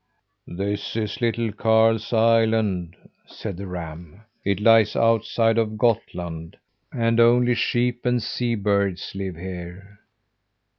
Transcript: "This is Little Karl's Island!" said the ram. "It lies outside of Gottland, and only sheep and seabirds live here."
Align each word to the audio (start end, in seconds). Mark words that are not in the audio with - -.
"This 0.47 0.95
is 0.95 1.21
Little 1.21 1.51
Karl's 1.51 2.11
Island!" 2.11 2.95
said 3.27 3.57
the 3.57 3.67
ram. 3.67 4.21
"It 4.43 4.59
lies 4.59 4.95
outside 4.95 5.59
of 5.59 5.77
Gottland, 5.77 6.57
and 6.91 7.19
only 7.19 7.53
sheep 7.53 8.03
and 8.03 8.17
seabirds 8.19 9.13
live 9.13 9.35
here." 9.35 9.99